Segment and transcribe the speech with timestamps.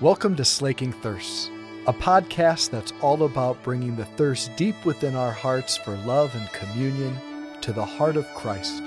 [0.00, 1.50] Welcome to Slaking Thirsts,
[1.88, 6.48] a podcast that's all about bringing the thirst deep within our hearts for love and
[6.52, 7.18] communion
[7.62, 8.80] to the heart of Christ,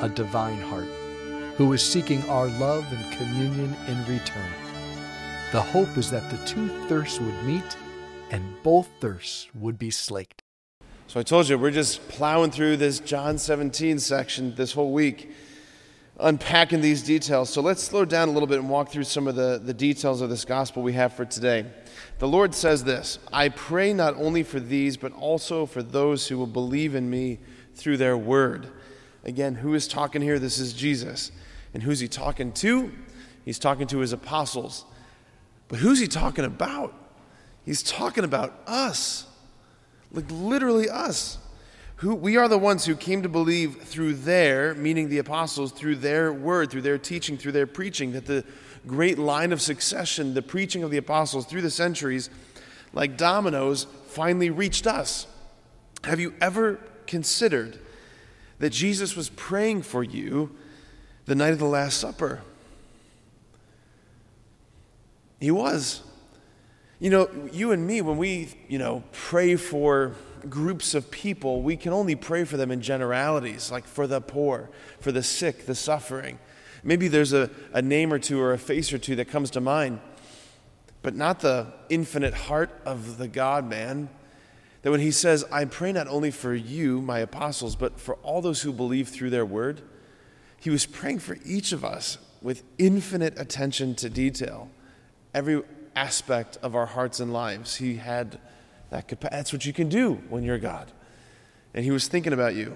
[0.00, 0.88] a divine heart,
[1.54, 4.50] who is seeking our love and communion in return.
[5.52, 7.76] The hope is that the two thirsts would meet
[8.32, 10.42] and both thirsts would be slaked.
[11.06, 15.30] So I told you, we're just plowing through this John 17 section this whole week
[16.18, 17.50] unpacking these details.
[17.50, 20.20] So let's slow down a little bit and walk through some of the, the details
[20.20, 21.66] of this gospel we have for today.
[22.18, 26.38] The Lord says this I pray not only for these, but also for those who
[26.38, 27.38] will believe in me
[27.74, 28.68] through their word.
[29.24, 30.38] Again, who is talking here?
[30.38, 31.32] This is Jesus.
[31.74, 32.92] And who's he talking to?
[33.44, 34.84] He's talking to his apostles.
[35.68, 36.94] But who's he talking about?
[37.64, 39.26] He's talking about us.
[40.12, 41.38] Like literally us
[41.96, 45.96] who we are the ones who came to believe through their meaning the apostles through
[45.96, 48.44] their word through their teaching through their preaching that the
[48.86, 52.30] great line of succession the preaching of the apostles through the centuries
[52.96, 55.26] like dominoes finally reached us.
[56.04, 57.78] Have you ever considered
[58.58, 60.56] that jesus was praying for you
[61.26, 62.40] the night of the last supper?
[65.38, 66.02] He was
[66.98, 70.14] you know you and me when we you know pray for
[70.48, 74.70] groups of people, we can only pray for them in generalities, like for the poor,
[75.00, 76.38] for the sick, the suffering.
[76.82, 79.60] Maybe there's a, a name or two or a face or two that comes to
[79.60, 80.00] mind,
[81.02, 84.08] but not the infinite heart of the God man.
[84.82, 88.40] That when he says, I pray not only for you, my apostles, but for all
[88.40, 89.82] those who believe through their word,
[90.60, 94.70] he was praying for each of us with infinite attention to detail.
[95.36, 95.62] Every
[95.94, 98.40] aspect of our hearts and lives, he had
[98.88, 100.90] that could, that's what you can do when you're God.
[101.74, 102.74] And he was thinking about you.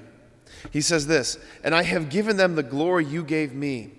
[0.70, 3.92] He says this, and I have given them the glory you gave me.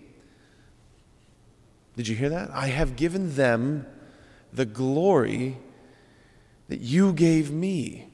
[1.95, 2.51] Did you hear that?
[2.51, 3.87] I have given them
[4.53, 5.57] the glory
[6.67, 8.09] that you gave me.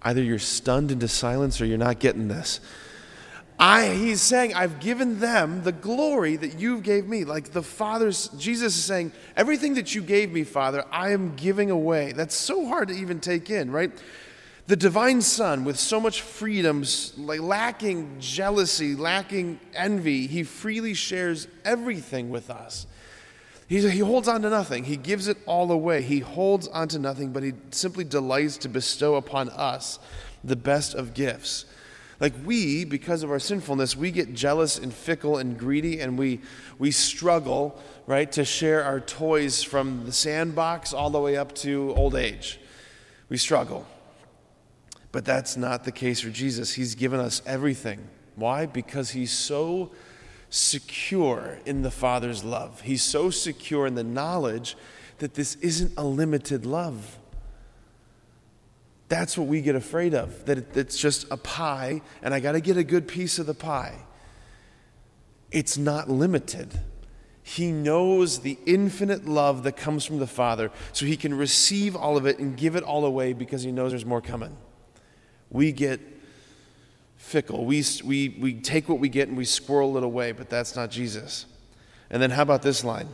[0.00, 2.60] Either you're stunned into silence or you're not getting this.
[3.62, 7.24] I, he's saying, I've given them the glory that you gave me.
[7.24, 11.70] Like the Father's, Jesus is saying, everything that you gave me, Father, I am giving
[11.70, 12.12] away.
[12.12, 13.92] That's so hard to even take in, right?
[14.66, 16.84] The divine Son, with so much freedom,
[17.18, 22.86] like lacking jealousy, lacking envy, he freely shares everything with us.
[23.68, 24.84] He, he holds on to nothing.
[24.84, 26.00] He gives it all away.
[26.00, 29.98] He holds on to nothing, but he simply delights to bestow upon us
[30.42, 31.66] the best of gifts.
[32.20, 36.40] Like we, because of our sinfulness, we get jealous and fickle and greedy, and we,
[36.78, 41.94] we struggle, right, to share our toys from the sandbox all the way up to
[41.96, 42.60] old age.
[43.30, 43.86] We struggle.
[45.12, 46.74] But that's not the case for Jesus.
[46.74, 48.06] He's given us everything.
[48.36, 48.66] Why?
[48.66, 49.90] Because he's so
[50.50, 52.82] secure in the Father's love.
[52.82, 54.76] He's so secure in the knowledge
[55.18, 57.18] that this isn't a limited love.
[59.10, 62.60] That's what we get afraid of, that it's just a pie and I got to
[62.60, 63.96] get a good piece of the pie.
[65.50, 66.78] It's not limited.
[67.42, 72.16] He knows the infinite love that comes from the Father, so he can receive all
[72.16, 74.56] of it and give it all away because he knows there's more coming.
[75.50, 76.00] We get
[77.16, 77.64] fickle.
[77.64, 80.88] We, we, we take what we get and we squirrel it away, but that's not
[80.92, 81.46] Jesus.
[82.10, 83.08] And then how about this line?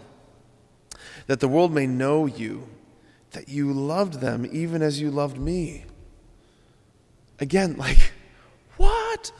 [1.26, 2.68] That the world may know you,
[3.36, 5.84] that you loved them even as you loved me.
[7.38, 8.12] Again, like,
[8.78, 9.30] what?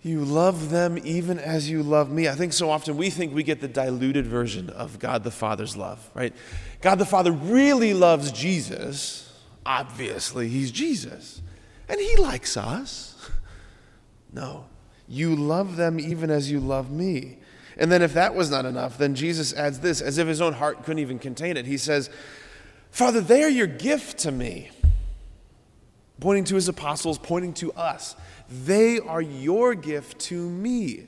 [0.00, 2.28] You love them even as you love me.
[2.28, 5.76] I think so often we think we get the diluted version of God the Father's
[5.76, 6.32] love, right?
[6.80, 9.36] God the Father really loves Jesus.
[9.66, 11.42] Obviously, He's Jesus.
[11.88, 13.16] And He likes us.
[14.30, 14.66] No.
[15.08, 17.38] You love them even as you love me.
[17.78, 20.52] And then, if that was not enough, then Jesus adds this as if His own
[20.52, 21.64] heart couldn't even contain it.
[21.64, 22.10] He says,
[22.90, 24.70] Father, they are your gift to me.
[26.20, 28.16] Pointing to his apostles, pointing to us.
[28.50, 31.06] They are your gift to me.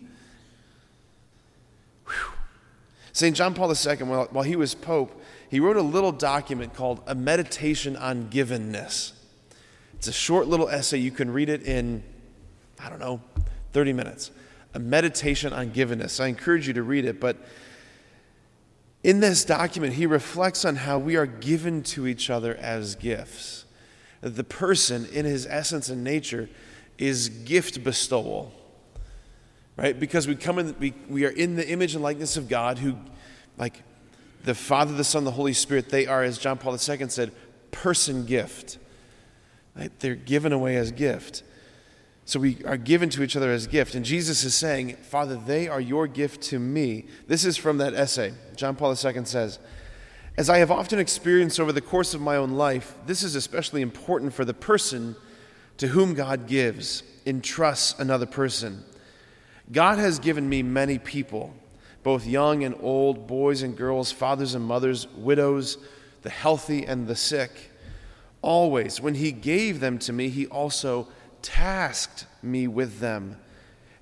[3.12, 3.34] St.
[3.36, 7.14] John Paul II, while, while he was Pope, he wrote a little document called A
[7.14, 9.12] Meditation on Givenness.
[10.00, 10.96] It's a short little essay.
[10.96, 12.02] You can read it in,
[12.82, 13.20] I don't know,
[13.74, 14.30] 30 minutes.
[14.72, 16.20] A meditation on givenness.
[16.20, 17.36] I encourage you to read it, but
[19.02, 23.64] in this document, he reflects on how we are given to each other as gifts.
[24.20, 26.50] The person, in his essence and nature,
[26.98, 28.52] is gift bestowal.
[29.76, 29.98] Right?
[29.98, 32.96] Because we come in, we, we are in the image and likeness of God, who,
[33.56, 33.82] like
[34.44, 37.32] the Father, the Son, the Holy Spirit, they are, as John Paul II said,
[37.70, 38.76] person gift.
[39.74, 39.90] Right?
[40.00, 41.42] They're given away as gift.
[42.24, 43.94] So we are given to each other as gift.
[43.94, 47.06] And Jesus is saying, Father, they are your gift to me.
[47.26, 48.32] This is from that essay.
[48.56, 49.58] John Paul II says,
[50.36, 53.82] As I have often experienced over the course of my own life, this is especially
[53.82, 55.16] important for the person
[55.78, 58.84] to whom God gives, entrusts another person.
[59.72, 61.54] God has given me many people,
[62.02, 65.78] both young and old, boys and girls, fathers and mothers, widows,
[66.22, 67.50] the healthy and the sick.
[68.42, 71.08] Always, when He gave them to me, He also
[71.42, 73.38] tasked me with them.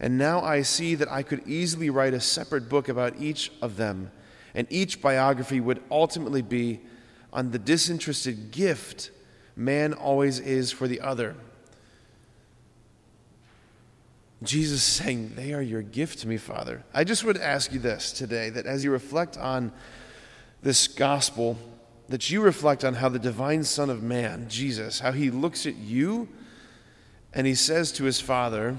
[0.01, 3.77] And now I see that I could easily write a separate book about each of
[3.77, 4.11] them,
[4.55, 6.81] and each biography would ultimately be
[7.33, 9.11] on the disinterested gift
[9.57, 11.35] man always is for the other.
[14.43, 16.85] Jesus saying, They are your gift to me, Father.
[16.95, 19.73] I just would ask you this today that as you reflect on
[20.63, 21.59] this gospel,
[22.09, 25.77] that you reflect on how the divine Son of Man, Jesus, how he looks at
[25.77, 26.29] you
[27.33, 28.77] and he says to his father,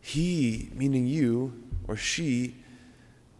[0.00, 2.56] He, meaning you or she,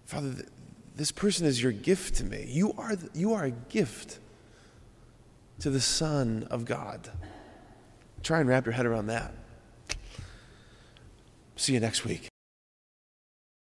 [0.04, 0.46] Father,
[0.94, 2.46] this person is your gift to me.
[2.48, 4.18] You are, you are a gift
[5.60, 7.10] to the Son of God.
[8.22, 9.34] Try and wrap your head around that.
[11.56, 12.28] See you next week.